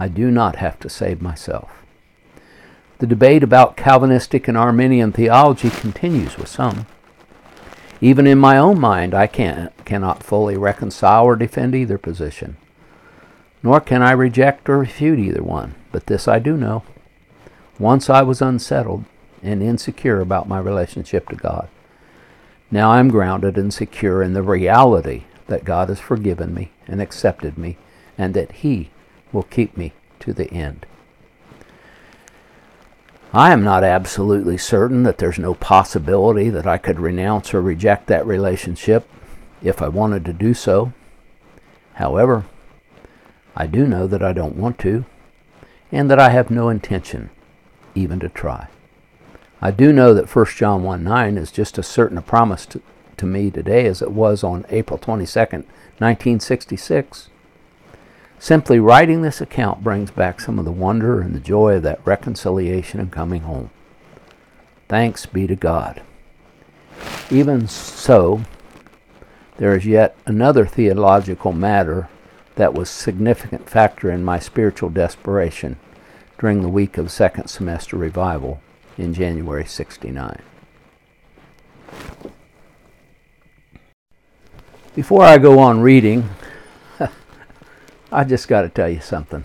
[0.00, 1.70] I do not have to save myself.
[3.00, 6.86] The debate about Calvinistic and Arminian theology continues with some.
[8.00, 12.56] Even in my own mind, I can't, cannot fully reconcile or defend either position.
[13.62, 15.74] Nor can I reject or refute either one.
[15.92, 16.82] But this I do know.
[17.78, 19.04] Once I was unsettled
[19.42, 21.68] and insecure about my relationship to God.
[22.70, 27.58] Now I'm grounded and secure in the reality that God has forgiven me and accepted
[27.58, 27.76] me,
[28.16, 28.90] and that He
[29.32, 30.86] will keep me to the end.
[33.32, 38.08] I am not absolutely certain that there's no possibility that I could renounce or reject
[38.08, 39.08] that relationship
[39.62, 40.92] if I wanted to do so.
[41.94, 42.44] However,
[43.54, 45.04] I do know that I don't want to,
[45.92, 47.30] and that I have no intention
[47.94, 48.68] even to try.
[49.60, 52.80] I do know that 1 John 1 9 is just as certain a promise to,
[53.18, 55.64] to me today as it was on April 22nd,
[55.98, 57.28] 1966.
[58.40, 62.00] Simply writing this account brings back some of the wonder and the joy of that
[62.06, 63.68] reconciliation and coming home.
[64.88, 66.00] Thanks be to God.
[67.30, 68.40] Even so,
[69.58, 72.08] there is yet another theological matter
[72.54, 75.76] that was a significant factor in my spiritual desperation
[76.38, 78.62] during the week of second semester revival
[78.96, 80.40] in January 69.
[84.94, 86.30] Before I go on reading,
[88.12, 89.44] I just got to tell you something.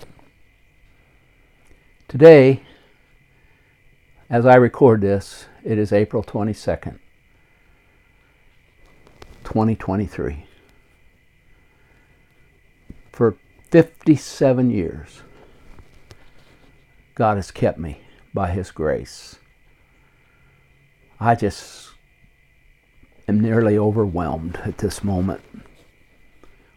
[2.08, 2.64] Today,
[4.28, 6.98] as I record this, it is April 22nd,
[9.44, 10.48] 2023.
[13.12, 13.38] For
[13.70, 15.22] 57 years,
[17.14, 18.02] God has kept me
[18.34, 19.38] by His grace.
[21.20, 21.92] I just
[23.28, 25.42] am nearly overwhelmed at this moment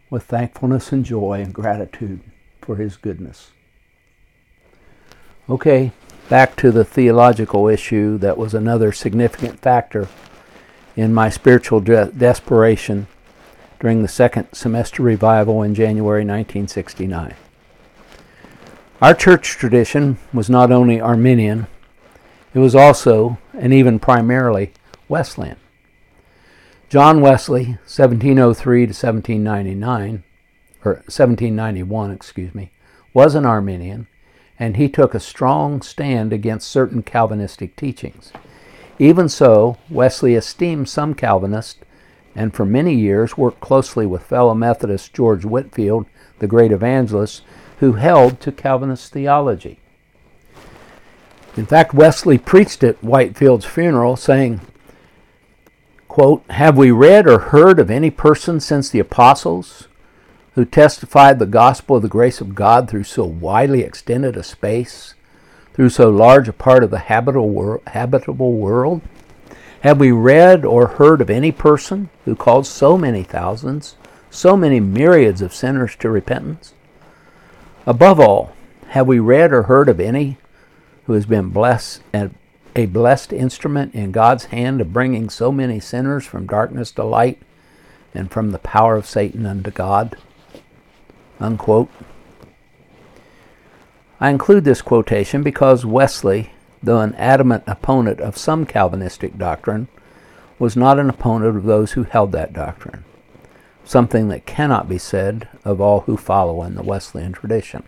[0.09, 2.21] with thankfulness and joy and gratitude
[2.61, 3.51] for His goodness.
[5.49, 5.91] Okay,
[6.29, 10.07] back to the theological issue that was another significant factor
[10.95, 13.07] in my spiritual de- desperation
[13.79, 17.33] during the second semester revival in January 1969.
[19.01, 21.67] Our church tradition was not only Arminian,
[22.53, 24.73] it was also, and even primarily,
[25.07, 25.55] Wesleyan.
[26.89, 30.23] John Wesley, 1703 to 1799,
[30.83, 32.71] or 1791, excuse me,
[33.13, 34.07] was an Arminian,
[34.57, 38.33] and he took a strong stand against certain Calvinistic teachings.
[38.97, 41.79] Even so, Wesley esteemed some Calvinists
[42.35, 46.07] and for many years worked closely with fellow Methodist George Whitefield,
[46.39, 47.43] the great evangelist,
[47.81, 49.79] who held to Calvinist theology.
[51.55, 54.61] In fact, Wesley preached at Whitefield's funeral, saying,
[56.09, 59.87] Quote, Have we read or heard of any person since the apostles
[60.55, 65.13] who testified the gospel of the grace of God through so widely extended a space,
[65.73, 69.01] through so large a part of the habitable, world?
[69.81, 73.95] Have we read or heard of any person who called so many thousands,
[74.31, 76.73] so many myriads of sinners to repentance?
[77.85, 78.51] Above all,
[78.89, 80.37] have we read or heard of any
[81.05, 82.33] who has been blessed and
[82.75, 87.41] a blessed instrument in God's hand of bringing so many sinners from darkness to light
[88.13, 90.15] and from the power of Satan unto God.
[91.39, 91.89] Unquote.
[94.19, 96.51] I include this quotation because Wesley,
[96.83, 99.87] though an adamant opponent of some Calvinistic doctrine,
[100.57, 103.05] was not an opponent of those who held that doctrine,
[103.85, 107.83] something that cannot be said of all who follow in the Wesleyan tradition.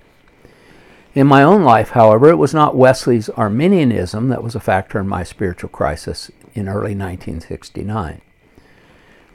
[1.13, 5.09] In my own life, however, it was not Wesley's Arminianism that was a factor in
[5.09, 8.21] my spiritual crisis in early 1969.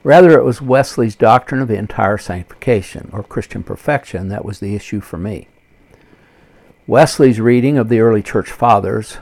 [0.02, 5.02] Rather, it was Wesley's doctrine of entire sanctification, or Christian perfection, that was the issue
[5.02, 5.48] for me.
[6.86, 9.18] Wesley's reading of the early church fathers,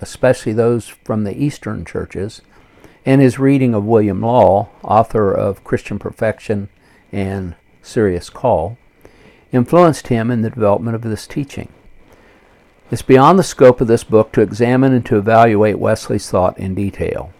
[0.00, 2.42] especially those from the Eastern churches,
[3.04, 6.68] and his reading of William Law, author of Christian Perfection
[7.10, 8.78] and Serious Call,
[9.50, 11.72] influenced him in the development of this teaching.
[12.90, 16.74] It's beyond the scope of this book to examine and to evaluate Wesley's thought in
[16.74, 17.32] detail.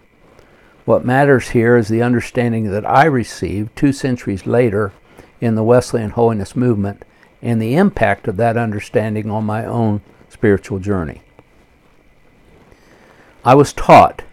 [0.85, 4.93] What matters here is the understanding that I received two centuries later
[5.41, 7.05] in the Wesleyan holiness movement
[7.41, 11.23] and the impact of that understanding on my own spiritual journey.
[13.43, 14.25] I was taught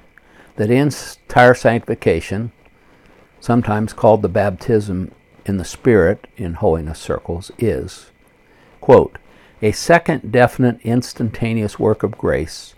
[0.57, 2.51] that entire sanctification,
[3.39, 5.11] sometimes called the baptism
[5.45, 8.11] in the Spirit in holiness circles, is,
[8.81, 9.17] quote,
[9.61, 12.75] a second definite instantaneous work of grace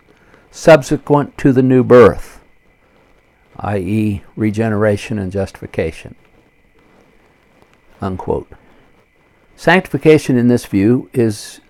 [0.51, 2.41] subsequent to the new birth,
[3.57, 6.15] i.e., regeneration and justification.
[8.01, 8.51] Unquote.
[9.55, 11.61] Sanctification, in this view, is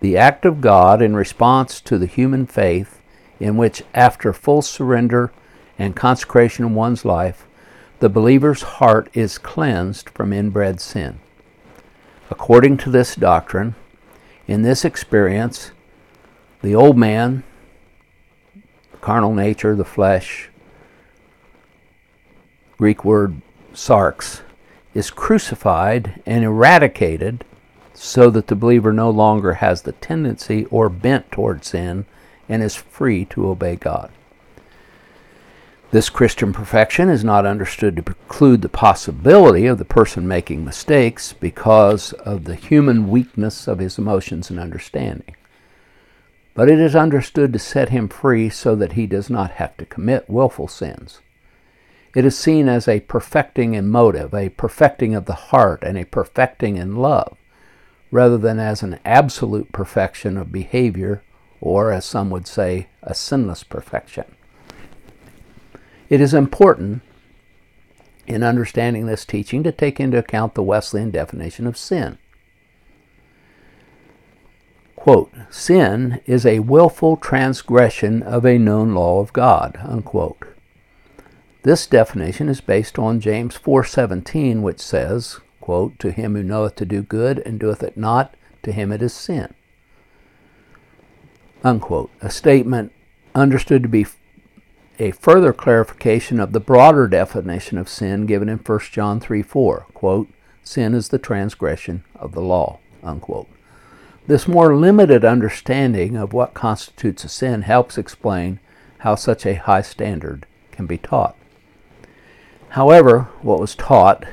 [0.00, 3.00] the act of God in response to the human faith
[3.40, 5.32] in which, after full surrender
[5.78, 7.46] and consecration of one's life,
[7.98, 11.20] the believer's heart is cleansed from inbred sin.
[12.30, 13.74] According to this doctrine,
[14.52, 15.70] in this experience,
[16.60, 17.42] the old man,
[19.00, 20.50] carnal nature, the flesh,
[22.76, 23.40] Greek word
[23.72, 24.42] sarx,
[24.92, 27.46] is crucified and eradicated
[27.94, 32.04] so that the believer no longer has the tendency or bent toward sin
[32.46, 34.10] and is free to obey God.
[35.92, 41.34] This Christian perfection is not understood to preclude the possibility of the person making mistakes
[41.34, 45.36] because of the human weakness of his emotions and understanding.
[46.54, 49.84] But it is understood to set him free so that he does not have to
[49.84, 51.20] commit willful sins.
[52.16, 56.06] It is seen as a perfecting in motive, a perfecting of the heart, and a
[56.06, 57.36] perfecting in love,
[58.10, 61.22] rather than as an absolute perfection of behavior,
[61.60, 64.24] or, as some would say, a sinless perfection.
[66.12, 67.00] It is important
[68.26, 72.18] in understanding this teaching to take into account the Wesleyan definition of sin.
[74.94, 80.48] Quote, sin is a willful transgression of a known law of God, unquote.
[81.62, 86.84] This definition is based on James 4:17 which says, quote, to him who knoweth to
[86.84, 89.54] do good and doeth it not, to him it is sin.
[91.64, 92.10] Unquote.
[92.20, 92.92] A statement
[93.34, 94.04] understood to be
[94.98, 99.86] a further clarification of the broader definition of sin given in 1 John 3 4.
[99.94, 100.28] Quote,
[100.62, 102.78] sin is the transgression of the law.
[103.02, 103.48] Unquote.
[104.26, 108.60] This more limited understanding of what constitutes a sin helps explain
[108.98, 111.36] how such a high standard can be taught.
[112.70, 114.24] However, what was taught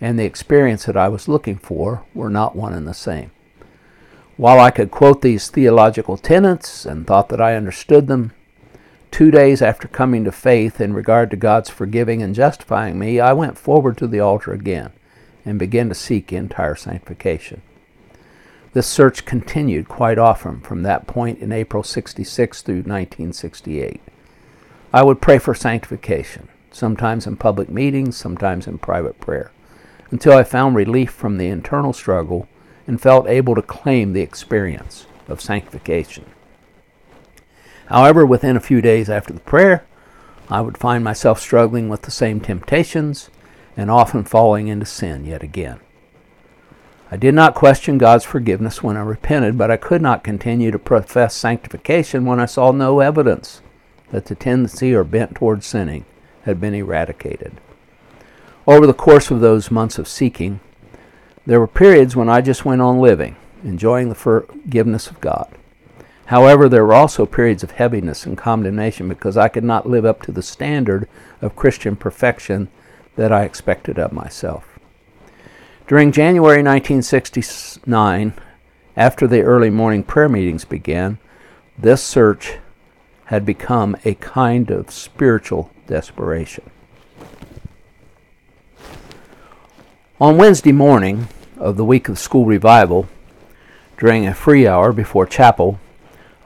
[0.00, 3.30] and the experience that I was looking for were not one and the same.
[4.36, 8.32] While I could quote these theological tenets and thought that I understood them,
[9.10, 13.32] two days after coming to faith in regard to God's forgiving and justifying me, I
[13.32, 14.92] went forward to the altar again
[15.44, 17.62] and began to seek entire sanctification.
[18.72, 24.00] This search continued quite often from that point in April 66 through 1968.
[24.92, 29.50] I would pray for sanctification sometimes in public meetings, sometimes in private prayer,
[30.10, 32.48] until I found relief from the internal struggle
[32.86, 36.24] and felt able to claim the experience of sanctification.
[37.88, 39.84] However, within a few days after the prayer,
[40.50, 43.30] I would find myself struggling with the same temptations
[43.76, 45.80] and often falling into sin yet again.
[47.10, 50.78] I did not question God's forgiveness when I repented, but I could not continue to
[50.78, 53.62] profess sanctification when I saw no evidence
[54.10, 56.04] that the tendency or bent toward sinning
[56.42, 57.60] had been eradicated.
[58.66, 60.60] Over the course of those months of seeking,
[61.46, 65.48] there were periods when I just went on living, enjoying the forgiveness of God.
[66.28, 70.20] However, there were also periods of heaviness and condemnation because I could not live up
[70.22, 71.08] to the standard
[71.40, 72.68] of Christian perfection
[73.16, 74.78] that I expected of myself.
[75.86, 78.34] During January 1969,
[78.94, 81.16] after the early morning prayer meetings began,
[81.78, 82.58] this search
[83.26, 86.68] had become a kind of spiritual desperation.
[90.20, 93.08] On Wednesday morning of the week of school revival,
[93.96, 95.80] during a free hour before chapel,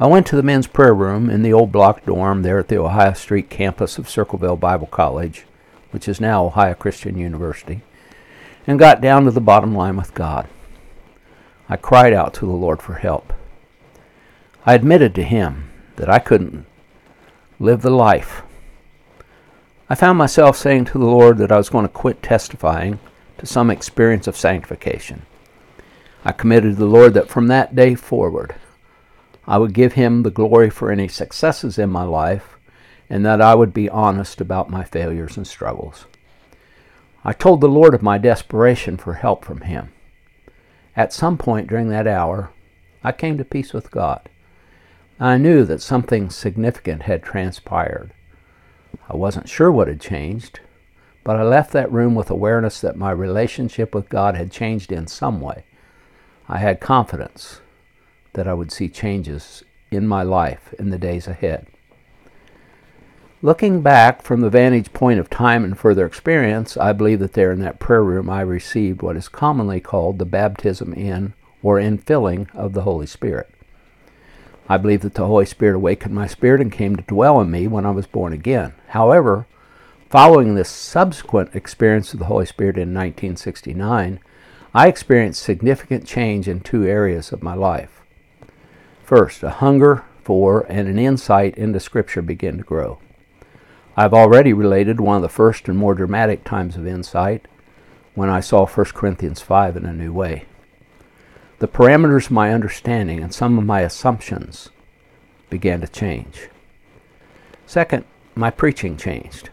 [0.03, 2.81] I went to the men's prayer room in the old block dorm there at the
[2.81, 5.47] Ohio Street campus of Circleville Bible College,
[5.93, 7.83] which is now Ohio Christian University,
[8.67, 10.49] and got down to the bottom line with God.
[11.69, 13.33] I cried out to the Lord for help.
[14.67, 16.67] I admitted to Him that I couldn't
[17.61, 18.43] live the life
[19.89, 22.99] I found myself saying to the Lord that I was going to quit testifying
[23.37, 25.23] to some experience of sanctification.
[26.25, 28.55] I committed to the Lord that from that day forward,
[29.47, 32.57] I would give Him the glory for any successes in my life
[33.11, 36.07] and that I would be honest about my failures and struggles.
[37.25, 39.93] I told the Lord of my desperation for help from Him.
[40.97, 42.51] At some point during that hour,
[43.05, 44.29] I came to peace with God.
[45.21, 48.13] I knew that something significant had transpired
[49.09, 50.61] I wasn't sure what had changed,
[51.25, 55.07] but I left that room with awareness that my relationship with God had changed in
[55.07, 55.65] some way.
[56.49, 57.61] I had confidence
[58.35, 61.67] that I would see changes in my life in the days ahead.
[63.45, 67.51] Looking back from the vantage point of time and further experience, I believe that there
[67.51, 72.55] in that prayer room I received what is commonly called the baptism in or infilling
[72.55, 73.51] of the Holy Spirit.
[74.69, 77.67] I believe that the Holy Spirit awakened my spirit and came to dwell in me
[77.67, 78.75] when I was born again.
[78.89, 79.47] However,
[80.09, 84.21] following this subsequent experience of the Holy Spirit in 1969,
[84.73, 88.02] I experienced significant change in two areas of my life.
[89.05, 92.99] First, a hunger for and an insight into Scripture began to grow.
[93.97, 97.47] I've already related one of the first and more dramatic times of insight
[98.15, 100.47] when I saw 1 Corinthians 5 in a new way.
[101.59, 104.71] The parameters of my understanding and some of my assumptions
[105.51, 106.49] began to change.
[107.67, 109.51] Second, my preaching changed.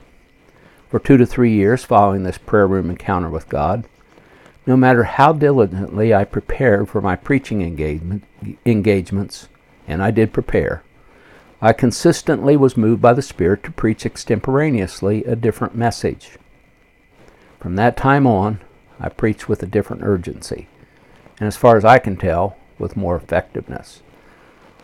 [0.90, 3.86] For two to three years following this prayer room encounter with God,
[4.70, 8.24] no matter how diligently I prepared for my preaching engagement,
[8.68, 9.50] engagements,
[9.88, 10.84] and I did prepare,
[11.60, 16.38] I consistently was moved by the Spirit to preach extemporaneously a different message.
[17.60, 18.62] From that time on,
[19.00, 20.68] I preached with a different urgency,
[21.40, 24.04] and as far as I can tell, with more effectiveness.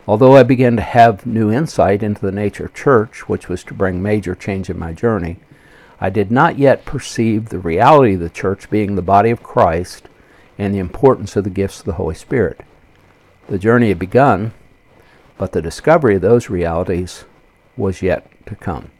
[0.08, 3.72] Although I began to have new insight into the nature of church, which was to
[3.72, 5.38] bring major change in my journey,
[6.00, 10.08] I did not yet perceive the reality of the church being the body of Christ
[10.58, 12.60] and the importance of the gifts of the Holy Spirit.
[13.48, 14.52] The journey had begun,
[15.38, 17.24] but the discovery of those realities
[17.76, 18.90] was yet to come.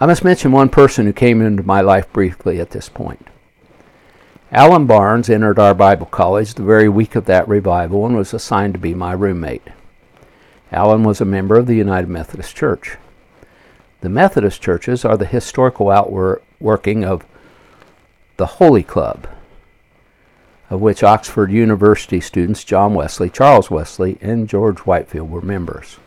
[0.00, 3.26] I must mention one person who came into my life briefly at this point.
[4.52, 8.74] Alan Barnes entered our Bible college the very week of that revival and was assigned
[8.74, 9.66] to be my roommate.
[10.72, 12.96] Alan was a member of the United Methodist Church.
[14.00, 17.24] The Methodist churches are the historical outworking of
[18.36, 19.26] the Holy Club,
[20.70, 25.98] of which Oxford University students John Wesley, Charles Wesley, and George Whitefield were members.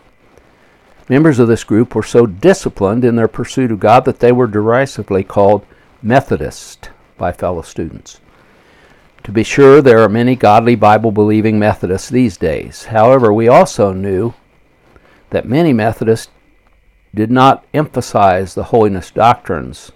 [1.09, 4.47] Members of this group were so disciplined in their pursuit of God that they were
[4.47, 5.65] derisively called
[6.01, 8.21] Methodist by fellow students.
[9.23, 12.85] To be sure, there are many godly Bible believing Methodists these days.
[12.85, 14.33] However, we also knew
[15.31, 16.29] that many Methodists
[17.13, 19.91] did not emphasize the holiness doctrines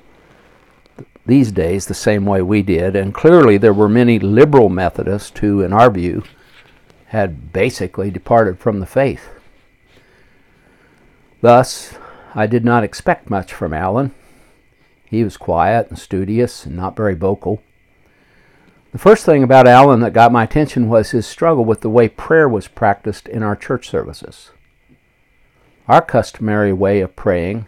[1.25, 5.61] these days the same way we did, and clearly there were many liberal Methodists who,
[5.61, 6.23] in our view,
[7.07, 9.29] had basically departed from the faith.
[11.41, 11.95] Thus,
[12.35, 14.13] I did not expect much from Alan.
[15.05, 17.61] He was quiet and studious and not very vocal.
[18.91, 22.07] The first thing about Alan that got my attention was his struggle with the way
[22.07, 24.51] prayer was practiced in our church services.
[25.87, 27.67] Our customary way of praying,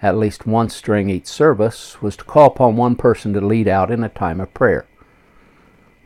[0.00, 3.90] at least once during each service, was to call upon one person to lead out
[3.90, 4.86] in a time of prayer.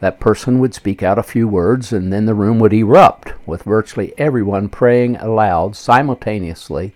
[0.00, 3.62] That person would speak out a few words, and then the room would erupt, with
[3.62, 6.94] virtually everyone praying aloud simultaneously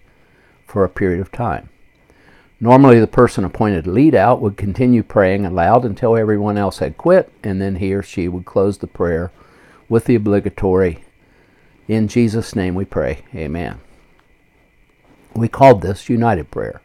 [0.66, 1.69] for a period of time.
[2.61, 6.97] Normally, the person appointed to lead out would continue praying aloud until everyone else had
[6.97, 9.31] quit, and then he or she would close the prayer
[9.89, 11.05] with the obligatory,
[11.87, 13.79] In Jesus' name we pray, Amen.
[15.39, 16.80] We called this united prayer.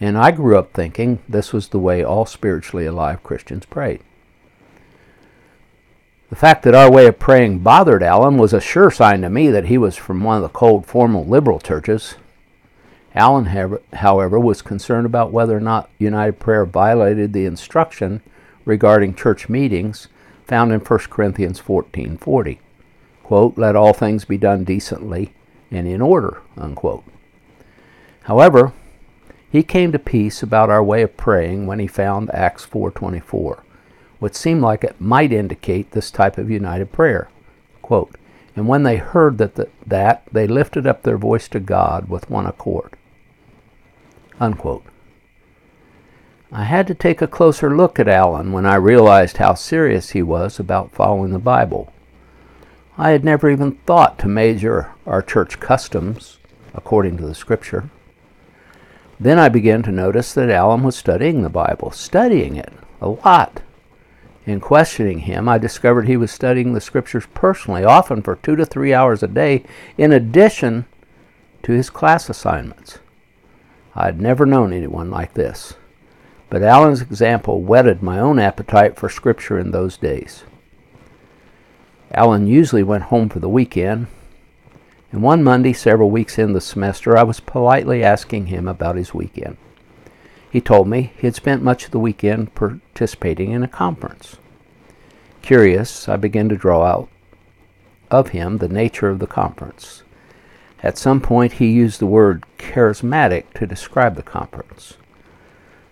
[0.00, 4.00] And I grew up thinking this was the way all spiritually alive Christians prayed.
[6.28, 9.48] The fact that our way of praying bothered Alan was a sure sign to me
[9.48, 12.16] that he was from one of the cold, formal liberal churches.
[13.14, 18.20] Alan, however, was concerned about whether or not United Prayer violated the instruction
[18.64, 20.08] regarding church meetings
[20.44, 22.60] found in 1 Corinthians 14:40.
[23.22, 25.32] Quote, "Let all things be done decently
[25.70, 27.04] and in order." Unquote.
[28.26, 28.72] However,
[29.50, 33.62] he came to peace about our way of praying when he found Acts 4:24
[34.18, 37.28] which seemed like it might indicate this type of united prayer.
[37.82, 38.16] Quote,
[38.54, 42.30] and when they heard that, the, that they lifted up their voice to God with
[42.30, 42.96] one accord.
[44.40, 44.84] Unquote.
[46.50, 50.22] I had to take a closer look at Alan when I realized how serious he
[50.22, 51.92] was about following the Bible.
[52.96, 56.38] I had never even thought to measure our church customs
[56.72, 57.90] according to the Scripture.
[59.18, 63.62] Then I began to notice that Alan was studying the Bible, studying it a lot.
[64.44, 68.66] In questioning him, I discovered he was studying the scriptures personally, often for two to
[68.66, 69.64] three hours a day,
[69.98, 70.84] in addition
[71.62, 72.98] to his class assignments.
[73.94, 75.74] I had never known anyone like this,
[76.48, 80.44] but Alan's example whetted my own appetite for scripture in those days.
[82.12, 84.06] Alan usually went home for the weekend,
[85.12, 89.14] and one Monday, several weeks in the semester, I was politely asking him about his
[89.14, 89.56] weekend.
[90.50, 94.36] He told me he had spent much of the weekend participating in a conference.
[95.42, 97.08] Curious, I began to draw out
[98.10, 100.02] of him the nature of the conference.
[100.82, 104.96] At some point, he used the word charismatic to describe the conference.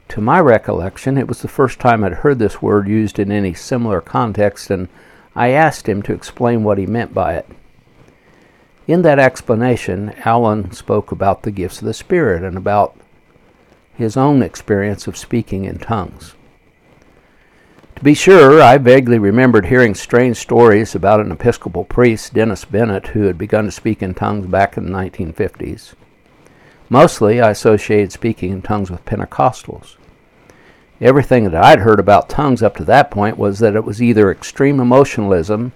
[0.08, 3.54] To my recollection, it was the first time I'd heard this word used in any
[3.54, 4.88] similar context, and
[5.34, 7.48] I asked him to explain what he meant by it.
[8.86, 12.94] In that explanation, Alan spoke about the gifts of the Spirit and about
[13.94, 16.34] his own experience of speaking in tongues.
[17.96, 23.08] To be sure, I vaguely remembered hearing strange stories about an Episcopal priest, Dennis Bennett,
[23.08, 25.94] who had begun to speak in tongues back in the 1950s.
[26.90, 29.96] Mostly, I associated speaking in tongues with Pentecostals.
[31.00, 34.30] Everything that I'd heard about tongues up to that point was that it was either
[34.30, 35.72] extreme emotionalism,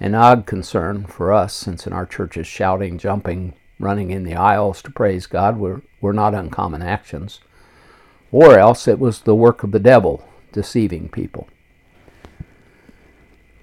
[0.00, 4.82] an odd concern for us, since in our churches shouting, jumping, running in the aisles
[4.82, 7.40] to praise God were, were not uncommon actions,
[8.30, 11.48] or else it was the work of the devil deceiving people.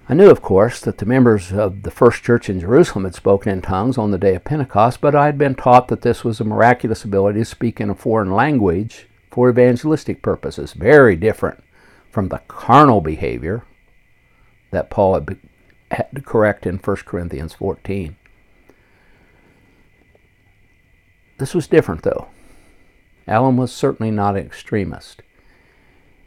[0.10, 3.52] I knew, of course, that the members of the first church in Jerusalem had spoken
[3.52, 6.42] in tongues on the day of Pentecost, but I had been taught that this was
[6.42, 11.64] a miraculous ability to speak in a foreign language for evangelistic purposes, very different
[12.10, 13.64] from the carnal behavior
[14.72, 15.38] that Paul had,
[15.92, 18.16] had to correct in 1 Corinthians 14.
[21.38, 22.28] This was different, though.
[23.28, 25.22] Alan was certainly not an extremist.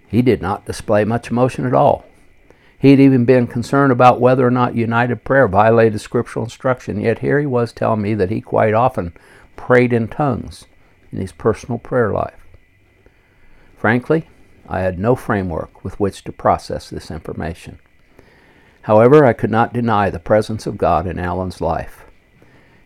[0.06, 2.04] He did not display much emotion at all.
[2.78, 7.20] He had even been concerned about whether or not united prayer violated scriptural instruction, yet
[7.20, 9.12] here he was telling me that he quite often
[9.56, 10.66] prayed in tongues
[11.10, 12.44] in his personal prayer life.
[13.76, 14.28] Frankly,
[14.68, 17.78] I had no framework with which to process this information.
[18.84, 22.04] However, I could not deny the presence of God in Alan's life.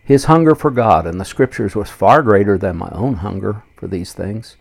[0.05, 3.89] His hunger for God and the Scriptures was far greater than my own hunger for
[3.89, 4.57] these things.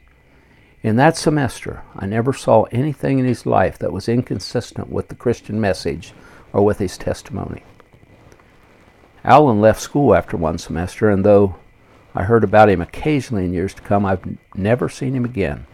[0.82, 5.16] In that semester, I never saw anything in his life that was inconsistent with the
[5.16, 6.14] Christian message
[6.54, 7.64] or with his testimony.
[9.24, 11.56] Alan left school after one semester, and though
[12.16, 15.68] I heard about him occasionally in years to come, I've never seen him again.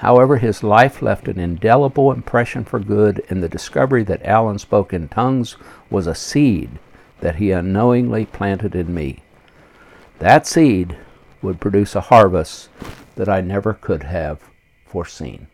[0.00, 4.94] However, his life left an indelible impression for good, and the discovery that Alan spoke
[4.94, 5.58] in tongues
[5.90, 6.78] was a seed
[7.20, 9.22] that he unknowingly planted in me.
[10.18, 10.96] That seed
[11.42, 12.70] would produce a harvest
[13.16, 14.40] that I never could have
[14.86, 15.48] foreseen.